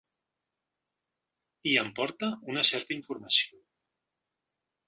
I 1.73 1.75
em 1.83 1.93
porta 2.01 2.31
una 2.55 2.65
certa 2.73 2.97
informació. 2.99 3.63